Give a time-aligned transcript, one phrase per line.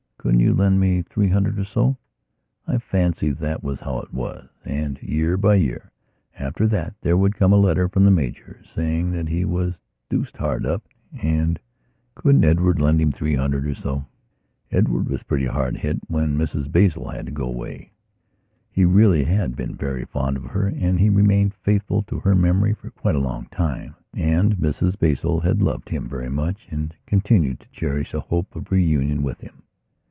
[0.17, 1.97] Couldn't you lend me three hundred or so?"
[2.67, 4.47] I fancy that was how it was.
[4.63, 5.89] And, year by year,
[6.37, 9.79] after that there would come a letter from the Major, saying that he was
[10.11, 10.83] deuced hard up
[11.23, 11.59] and
[12.13, 14.05] couldn't Edward lend him three hundred or so?
[14.71, 17.91] Edward was pretty hard hit when Mrs Basil had to go away.
[18.69, 22.75] He really had been very fond of her, and he remained faithful to her memory
[22.75, 23.95] for quite a long time.
[24.13, 28.71] And Mrs Basil had loved him very much and continued to cherish a hope of
[28.71, 29.63] reunion with him.